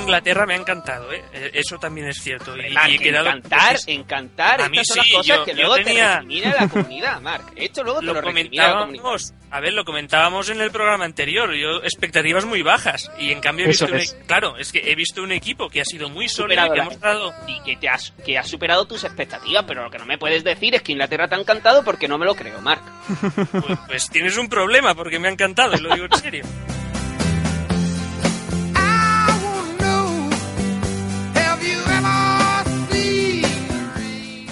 Inglaterra 0.00 0.46
me 0.46 0.54
ha 0.54 0.56
encantado, 0.56 1.12
¿eh? 1.12 1.22
Eh, 1.32 1.50
Eso 1.54 1.78
también 1.78 2.08
es 2.08 2.18
cierto. 2.22 2.56
Y, 2.56 2.70
Marc, 2.70 2.90
y 2.90 2.94
he 2.94 2.98
quedado- 2.98 3.26
encantar, 3.28 3.70
pues, 3.72 3.84
encantar. 3.88 4.60
A 4.62 4.68
mí 4.68 4.78
Estas 4.78 4.96
son 4.96 5.04
sí, 5.04 5.10
las 5.12 5.16
cosas 5.18 5.36
yo- 5.38 5.44
que 5.44 5.54
luego 5.54 5.74
te 5.76 5.84
tenía- 5.84 6.14
recrimina 6.20 6.54
la 6.60 6.68
comunidad, 6.68 7.20
Marc. 7.20 7.52
Esto 7.56 7.84
luego 7.84 8.00
te 8.00 8.06
lo, 8.06 8.12
lo 8.14 8.20
la 8.20 8.26
comunidad. 8.26 8.78
comentábamos, 8.80 9.34
a 9.50 9.60
ver, 9.60 9.72
lo 9.72 9.84
comentábamos 9.84 10.48
en 10.50 10.60
el 10.60 10.70
programa 10.70 11.04
anterior, 11.04 11.52
yo 11.54 11.82
expectativas 11.82 12.44
muy 12.44 12.62
bajas 12.62 13.10
y 13.18 13.32
en 13.32 13.40
cambio 13.40 13.64
he 13.66 13.68
visto 13.68 13.86
un 13.86 13.94
es. 13.96 14.12
e- 14.12 14.26
claro, 14.26 14.56
es 14.56 14.72
que 14.72 14.90
he 14.90 14.94
visto 14.94 15.22
un 15.22 15.32
equipo 15.32 15.68
que 15.68 15.80
ha 15.80 15.84
sido 15.84 16.08
muy 16.08 16.28
sólido 16.28 16.66
y 16.66 16.70
que 16.72 16.80
ha 16.80 16.84
mostrado 16.84 17.32
y 17.46 17.60
que 17.62 17.76
te 17.76 17.88
has, 17.88 18.12
que 18.24 18.38
has 18.38 18.48
superado 18.48 18.86
tus 18.86 19.04
expectativas, 19.04 19.64
pero 19.66 19.82
lo 19.84 19.90
que 19.90 19.98
no 19.98 20.06
me 20.06 20.18
puedes 20.18 20.44
decir 20.44 20.74
es 20.74 20.82
que 20.82 20.92
Inglaterra 20.92 21.28
te 21.28 21.34
ha 21.34 21.38
encantado 21.38 21.82
porque 21.84 22.06
no 22.08 22.16
me 22.18 22.26
lo 22.26 22.34
creo, 22.34 22.60
Marc. 22.60 22.82
pues, 23.52 23.78
pues 23.86 24.10
tienes 24.10 24.36
un 24.36 24.48
problema 24.48 24.94
porque 24.94 25.18
me 25.18 25.28
ha 25.28 25.32
encantado 25.32 25.74
y 25.76 25.80
lo 25.80 25.94
digo 25.94 26.06
en 26.06 26.16
serio. 26.18 26.44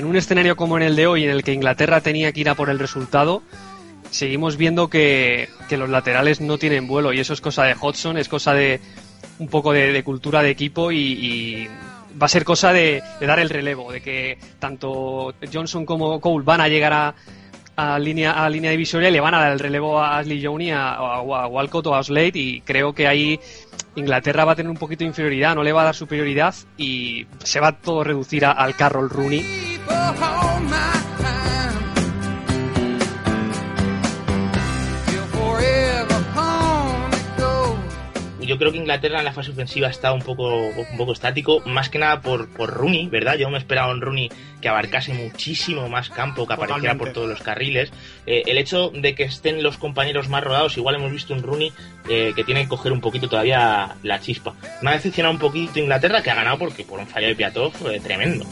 En 0.00 0.06
un 0.06 0.16
escenario 0.16 0.56
como 0.56 0.78
en 0.78 0.82
el 0.82 0.96
de 0.96 1.06
hoy, 1.06 1.24
en 1.24 1.30
el 1.30 1.44
que 1.44 1.52
Inglaterra 1.52 2.00
tenía 2.00 2.32
que 2.32 2.40
ir 2.40 2.48
a 2.48 2.54
por 2.54 2.70
el 2.70 2.78
resultado, 2.78 3.42
seguimos 4.10 4.56
viendo 4.56 4.88
que, 4.88 5.50
los 5.70 5.90
laterales 5.90 6.40
no 6.40 6.56
tienen 6.56 6.88
vuelo 6.88 7.12
y 7.12 7.20
eso 7.20 7.34
es 7.34 7.42
cosa 7.42 7.64
de 7.64 7.76
Hodgson, 7.78 8.16
es 8.16 8.26
cosa 8.26 8.54
de 8.54 8.80
un 9.38 9.48
poco 9.48 9.74
de, 9.74 10.02
cultura 10.02 10.42
de 10.42 10.48
equipo 10.48 10.90
y, 10.90 11.68
va 12.20 12.24
a 12.24 12.28
ser 12.30 12.44
cosa 12.44 12.72
de, 12.72 13.02
dar 13.20 13.40
el 13.40 13.50
relevo, 13.50 13.92
de 13.92 14.00
que 14.00 14.38
tanto 14.58 15.34
Johnson 15.52 15.84
como 15.84 16.18
Cole 16.18 16.46
van 16.46 16.62
a 16.62 16.68
llegar 16.68 16.94
a, 16.94 17.14
a 17.76 17.98
línea, 17.98 18.42
a 18.42 18.48
línea 18.48 18.70
divisoria 18.70 19.10
y 19.10 19.12
le 19.12 19.20
van 19.20 19.34
a 19.34 19.40
dar 19.40 19.52
el 19.52 19.58
relevo 19.58 20.00
a 20.00 20.16
Ashley 20.16 20.40
Young, 20.40 20.70
a, 20.70 20.94
a, 20.94 21.46
Walcott 21.46 21.88
o 21.88 21.94
a 21.94 22.02
Slade 22.02 22.38
y 22.38 22.62
creo 22.62 22.94
que 22.94 23.06
ahí 23.06 23.38
Inglaterra 23.96 24.46
va 24.46 24.52
a 24.52 24.56
tener 24.56 24.70
un 24.70 24.78
poquito 24.78 25.00
de 25.00 25.08
inferioridad, 25.08 25.54
no 25.54 25.62
le 25.62 25.72
va 25.72 25.82
a 25.82 25.84
dar 25.84 25.94
superioridad 25.94 26.54
y 26.78 27.26
se 27.44 27.60
va 27.60 27.78
todo 27.78 28.00
a 28.00 28.04
reducir 28.04 28.46
al 28.46 28.74
Carroll 28.76 29.10
Rooney. 29.10 29.69
Yo 38.50 38.58
creo 38.58 38.72
que 38.72 38.78
Inglaterra 38.78 39.20
en 39.20 39.24
la 39.24 39.32
fase 39.32 39.52
ofensiva 39.52 39.86
está 39.88 40.12
un 40.12 40.22
poco, 40.22 40.48
un 40.52 40.96
poco 40.96 41.12
estático, 41.12 41.62
más 41.66 41.88
que 41.88 42.00
nada 42.00 42.20
por, 42.20 42.48
por 42.48 42.68
Rooney, 42.68 43.06
¿verdad? 43.06 43.36
Yo 43.36 43.48
me 43.48 43.58
esperaba 43.58 43.92
un 43.92 44.00
Rooney 44.00 44.28
que 44.60 44.68
abarcase 44.68 45.14
muchísimo 45.14 45.88
más 45.88 46.10
campo, 46.10 46.48
que 46.48 46.54
apareciera 46.54 46.94
Totalmente. 46.94 47.04
por 47.04 47.12
todos 47.12 47.28
los 47.28 47.42
carriles. 47.42 47.92
Eh, 48.26 48.42
el 48.46 48.58
hecho 48.58 48.90
de 48.90 49.14
que 49.14 49.22
estén 49.22 49.62
los 49.62 49.78
compañeros 49.78 50.28
más 50.28 50.42
rodados, 50.42 50.76
igual 50.76 50.96
hemos 50.96 51.12
visto 51.12 51.32
un 51.32 51.44
Rooney 51.44 51.72
eh, 52.08 52.32
que 52.34 52.42
tiene 52.42 52.62
que 52.62 52.68
coger 52.70 52.90
un 52.90 53.00
poquito 53.00 53.28
todavía 53.28 53.94
la 54.02 54.20
chispa. 54.20 54.52
Me 54.82 54.90
ha 54.90 54.94
decepcionado 54.94 55.32
un 55.32 55.40
poquito 55.40 55.78
Inglaterra, 55.78 56.20
que 56.20 56.32
ha 56.32 56.34
ganado 56.34 56.58
porque 56.58 56.82
por 56.82 56.98
un 56.98 57.06
fallo 57.06 57.28
de 57.28 57.36
Piatov 57.36 57.72
eh, 57.88 58.00
tremendo. 58.00 58.44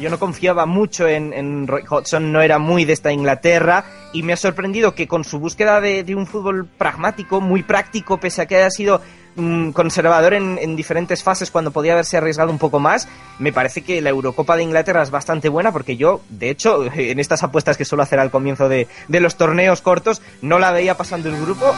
Yo 0.00 0.08
no 0.08 0.18
confiaba 0.18 0.66
mucho 0.66 1.06
en, 1.06 1.66
Roy 1.66 1.82
Hodgson, 1.88 2.32
no 2.32 2.40
era 2.40 2.58
muy 2.58 2.84
de 2.84 2.94
esta 2.94 3.12
Inglaterra 3.12 3.84
y 4.12 4.22
me 4.22 4.32
ha 4.32 4.36
sorprendido 4.36 4.94
que 4.94 5.06
con 5.06 5.24
su 5.24 5.38
búsqueda 5.38 5.80
de, 5.80 6.04
de 6.04 6.14
un 6.14 6.26
fútbol 6.26 6.66
pragmático, 6.66 7.40
muy 7.40 7.62
práctico, 7.62 8.18
pese 8.18 8.42
a 8.42 8.46
que 8.46 8.56
haya 8.56 8.70
sido 8.70 9.02
mm, 9.36 9.70
conservador 9.70 10.34
en, 10.34 10.58
en 10.58 10.74
diferentes 10.74 11.22
fases 11.22 11.50
cuando 11.50 11.70
podía 11.70 11.92
haberse 11.92 12.16
arriesgado 12.16 12.50
un 12.50 12.58
poco 12.58 12.80
más, 12.80 13.08
me 13.38 13.52
parece 13.52 13.82
que 13.82 14.00
la 14.00 14.10
Eurocopa 14.10 14.56
de 14.56 14.62
Inglaterra 14.62 15.02
es 15.02 15.10
bastante 15.10 15.48
buena 15.48 15.70
porque 15.70 15.96
yo, 15.96 16.22
de 16.30 16.50
hecho, 16.50 16.90
en 16.94 17.20
estas 17.20 17.42
apuestas 17.42 17.76
que 17.76 17.84
suelo 17.84 18.02
hacer 18.02 18.18
al 18.18 18.30
comienzo 18.30 18.68
de, 18.68 18.88
de 19.08 19.20
los 19.20 19.36
torneos 19.36 19.82
cortos, 19.82 20.22
no 20.40 20.58
la 20.58 20.72
veía 20.72 20.96
pasando 20.96 21.28
el 21.28 21.40
grupo. 21.40 21.74